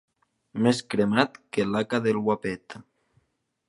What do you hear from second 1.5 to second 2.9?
que l'haca del Guapet.